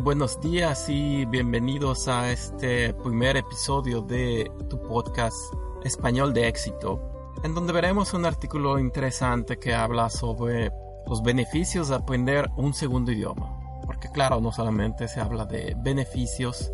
[0.00, 5.36] Buenos días y bienvenidos a este primer episodio de tu podcast
[5.84, 10.72] Español de éxito, en donde veremos un artículo interesante que habla sobre
[11.06, 13.82] los beneficios de aprender un segundo idioma.
[13.86, 16.72] Porque claro, no solamente se habla de beneficios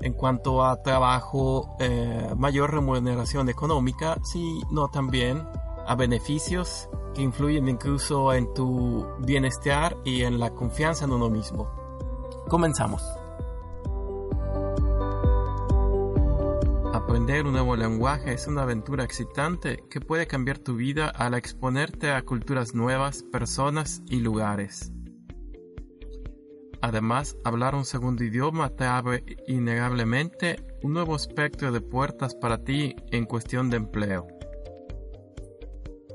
[0.00, 5.46] en cuanto a trabajo, eh, mayor remuneración económica, sino también
[5.86, 11.81] a beneficios que influyen incluso en tu bienestar y en la confianza en uno mismo.
[12.48, 13.02] Comenzamos.
[16.92, 22.10] Aprender un nuevo lenguaje es una aventura excitante que puede cambiar tu vida al exponerte
[22.10, 24.92] a culturas nuevas, personas y lugares.
[26.80, 32.96] Además, hablar un segundo idioma te abre innegablemente un nuevo espectro de puertas para ti
[33.10, 34.26] en cuestión de empleo.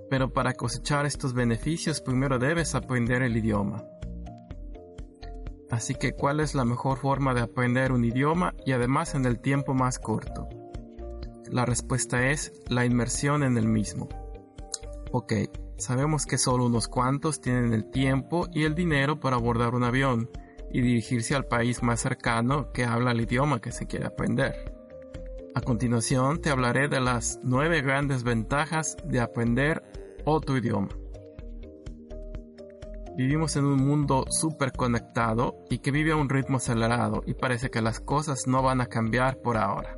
[0.09, 3.83] Pero para cosechar estos beneficios primero debes aprender el idioma.
[5.69, 9.39] Así que, ¿cuál es la mejor forma de aprender un idioma y además en el
[9.39, 10.47] tiempo más corto?
[11.51, 14.07] La respuesta es la inmersión en el mismo.
[15.11, 15.33] Ok,
[15.77, 20.29] sabemos que solo unos cuantos tienen el tiempo y el dinero para abordar un avión
[20.71, 24.73] y dirigirse al país más cercano que habla el idioma que se quiere aprender.
[25.55, 29.83] A continuación te hablaré de las nueve grandes ventajas de aprender
[30.25, 30.89] otro idioma.
[33.17, 37.71] Vivimos en un mundo súper conectado y que vive a un ritmo acelerado y parece
[37.71, 39.97] que las cosas no van a cambiar por ahora.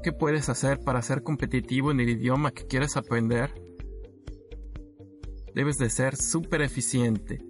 [0.00, 3.52] ¿Qué puedes hacer para ser competitivo en el idioma que quieres aprender?
[5.56, 7.44] Debes de ser súper eficiente.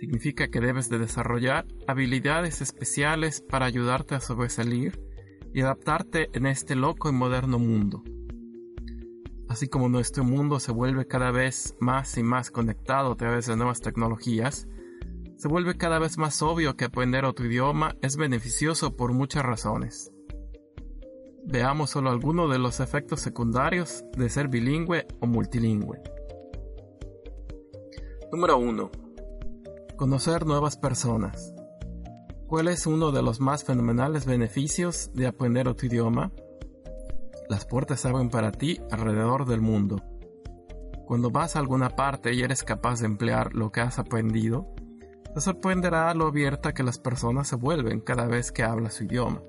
[0.00, 4.98] Significa que debes de desarrollar habilidades especiales para ayudarte a sobresalir
[5.52, 8.02] y adaptarte en este loco y moderno mundo.
[9.56, 13.56] Así como nuestro mundo se vuelve cada vez más y más conectado a través de
[13.56, 14.68] nuevas tecnologías,
[15.38, 20.12] se vuelve cada vez más obvio que aprender otro idioma es beneficioso por muchas razones.
[21.46, 26.02] Veamos solo algunos de los efectos secundarios de ser bilingüe o multilingüe.
[28.30, 28.90] Número 1.
[29.96, 31.54] Conocer nuevas personas.
[32.46, 36.30] ¿Cuál es uno de los más fenomenales beneficios de aprender otro idioma?
[37.48, 40.02] Las puertas se abren para ti alrededor del mundo.
[41.06, 44.74] Cuando vas a alguna parte y eres capaz de emplear lo que has aprendido,
[45.32, 49.42] te sorprenderá lo abierta que las personas se vuelven cada vez que hablas su idioma.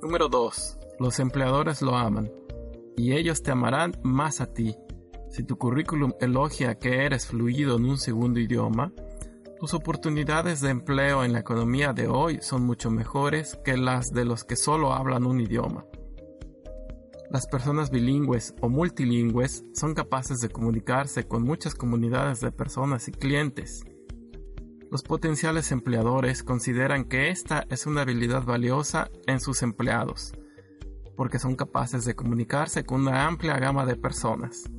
[0.00, 0.78] Número 2.
[1.00, 2.30] Los empleadores lo aman
[2.96, 4.76] y ellos te amarán más a ti.
[5.30, 8.92] Si tu currículum elogia que eres fluido en un segundo idioma,
[9.58, 14.24] tus oportunidades de empleo en la economía de hoy son mucho mejores que las de
[14.24, 15.84] los que solo hablan un idioma.
[17.34, 23.10] Las personas bilingües o multilingües son capaces de comunicarse con muchas comunidades de personas y
[23.10, 23.82] clientes.
[24.88, 30.32] Los potenciales empleadores consideran que esta es una habilidad valiosa en sus empleados,
[31.16, 34.70] porque son capaces de comunicarse con una amplia gama de personas.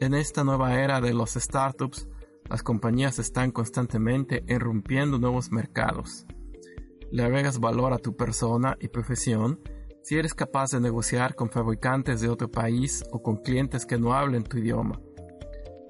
[0.00, 2.08] En esta nueva era de los startups,
[2.50, 6.26] las compañías están constantemente irrumpiendo nuevos mercados.
[7.12, 9.60] Le agregas valor a tu persona y profesión
[10.02, 14.14] si eres capaz de negociar con fabricantes de otro país o con clientes que no
[14.14, 15.00] hablen tu idioma.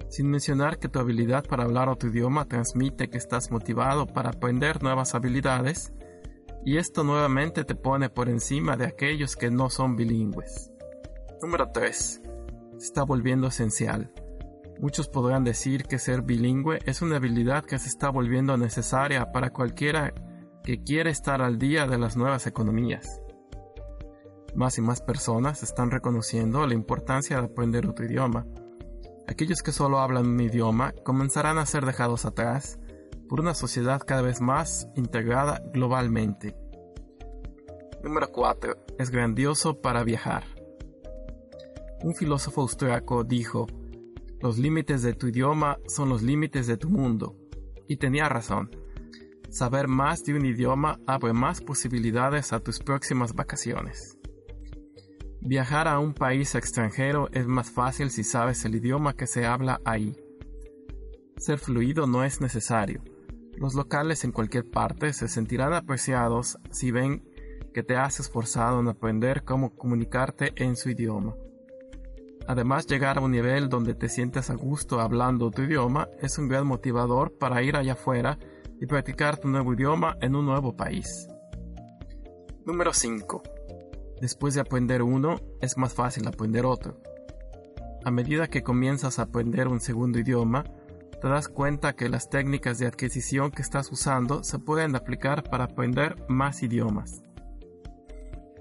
[0.09, 4.83] Sin mencionar que tu habilidad para hablar otro idioma transmite que estás motivado para aprender
[4.83, 5.91] nuevas habilidades
[6.63, 10.71] y esto nuevamente te pone por encima de aquellos que no son bilingües.
[11.41, 12.21] Número 3.
[12.77, 14.13] Se está volviendo esencial.
[14.79, 19.49] Muchos podrán decir que ser bilingüe es una habilidad que se está volviendo necesaria para
[19.49, 20.13] cualquiera
[20.63, 23.22] que quiere estar al día de las nuevas economías.
[24.55, 28.45] Más y más personas están reconociendo la importancia de aprender otro idioma.
[29.27, 32.79] Aquellos que solo hablan un idioma comenzarán a ser dejados atrás
[33.27, 36.55] por una sociedad cada vez más integrada globalmente.
[38.03, 38.75] Número 4.
[38.99, 40.43] Es grandioso para viajar.
[42.03, 43.65] Un filósofo austriaco dijo,
[44.39, 47.37] los límites de tu idioma son los límites de tu mundo.
[47.87, 48.69] Y tenía razón.
[49.49, 54.17] Saber más de un idioma abre más posibilidades a tus próximas vacaciones.
[55.45, 59.81] Viajar a un país extranjero es más fácil si sabes el idioma que se habla
[59.83, 60.15] ahí.
[61.35, 63.01] Ser fluido no es necesario.
[63.57, 67.27] Los locales en cualquier parte se sentirán apreciados si ven
[67.73, 71.35] que te has esforzado en aprender cómo comunicarte en su idioma.
[72.47, 76.47] Además, llegar a un nivel donde te sientes a gusto hablando tu idioma es un
[76.47, 78.39] gran motivador para ir allá afuera
[78.79, 81.27] y practicar tu nuevo idioma en un nuevo país.
[82.65, 83.43] Número 5.
[84.23, 86.97] Después de aprender uno, es más fácil aprender otro.
[88.05, 90.63] A medida que comienzas a aprender un segundo idioma,
[91.21, 95.65] te das cuenta que las técnicas de adquisición que estás usando se pueden aplicar para
[95.65, 97.21] aprender más idiomas.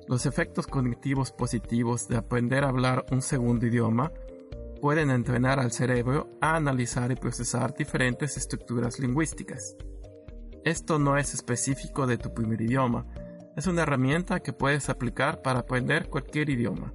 [0.09, 4.11] Los efectos cognitivos positivos de aprender a hablar un segundo idioma
[4.81, 9.77] pueden entrenar al cerebro a analizar y procesar diferentes estructuras lingüísticas.
[10.65, 13.07] Esto no es específico de tu primer idioma,
[13.57, 16.95] es una herramienta que puedes aplicar para aprender cualquier idioma.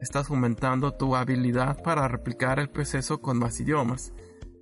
[0.00, 4.12] Estás aumentando tu habilidad para replicar el proceso con más idiomas.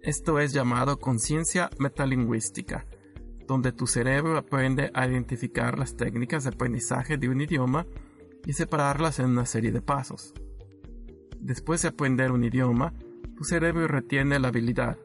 [0.02, 2.86] Esto es llamado conciencia metalingüística,
[3.46, 7.86] donde tu cerebro aprende a identificar las técnicas de aprendizaje de un idioma
[8.46, 10.32] y separarlas en una serie de pasos.
[11.38, 12.94] Después de aprender un idioma,
[13.36, 14.98] tu cerebro retiene la habilidad.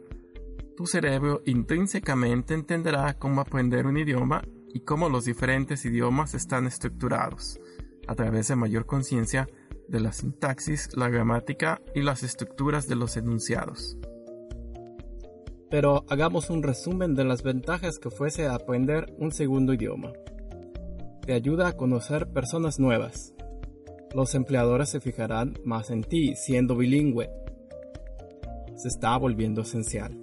[0.77, 4.41] Tu cerebro intrínsecamente entenderá cómo aprender un idioma
[4.73, 7.59] y cómo los diferentes idiomas están estructurados,
[8.07, 9.47] a través de mayor conciencia
[9.87, 13.97] de la sintaxis, la gramática y las estructuras de los enunciados.
[15.69, 20.11] Pero hagamos un resumen de las ventajas que fuese aprender un segundo idioma.
[21.25, 23.33] Te ayuda a conocer personas nuevas.
[24.15, 27.29] Los empleadores se fijarán más en ti siendo bilingüe.
[28.75, 30.17] Se está volviendo esencial.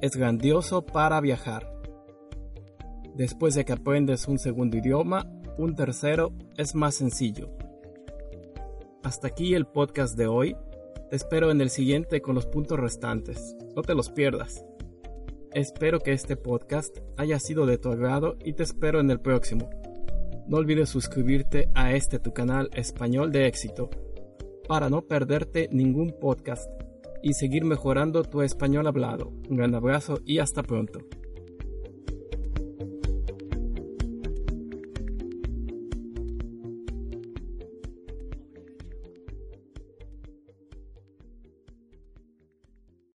[0.00, 1.79] Es grandioso para viajar
[3.20, 7.50] Después de que aprendes un segundo idioma, un tercero es más sencillo.
[9.02, 10.56] Hasta aquí el podcast de hoy.
[11.10, 13.54] Te espero en el siguiente con los puntos restantes.
[13.76, 14.64] No te los pierdas.
[15.52, 19.68] Espero que este podcast haya sido de tu agrado y te espero en el próximo.
[20.46, 23.90] No olvides suscribirte a este tu canal español de éxito
[24.66, 26.70] para no perderte ningún podcast
[27.22, 29.30] y seguir mejorando tu español hablado.
[29.46, 31.00] Un gran abrazo y hasta pronto.